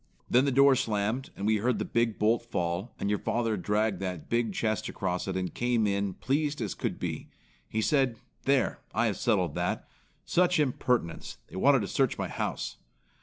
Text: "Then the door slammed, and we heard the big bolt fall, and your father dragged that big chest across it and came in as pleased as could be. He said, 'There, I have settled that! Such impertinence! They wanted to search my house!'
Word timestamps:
"Then 0.27 0.45
the 0.45 0.51
door 0.51 0.73
slammed, 0.75 1.29
and 1.35 1.45
we 1.45 1.57
heard 1.57 1.77
the 1.77 1.85
big 1.85 2.17
bolt 2.17 2.41
fall, 2.41 2.95
and 2.99 3.07
your 3.07 3.19
father 3.19 3.55
dragged 3.55 3.99
that 3.99 4.29
big 4.29 4.51
chest 4.51 4.89
across 4.89 5.27
it 5.27 5.37
and 5.37 5.53
came 5.53 5.85
in 5.85 6.09
as 6.09 6.15
pleased 6.21 6.59
as 6.59 6.73
could 6.73 6.99
be. 6.99 7.29
He 7.69 7.83
said, 7.83 8.17
'There, 8.45 8.79
I 8.95 9.05
have 9.05 9.17
settled 9.17 9.53
that! 9.53 9.87
Such 10.25 10.59
impertinence! 10.59 11.37
They 11.49 11.55
wanted 11.55 11.81
to 11.81 11.87
search 11.87 12.17
my 12.17 12.29
house!' 12.29 12.77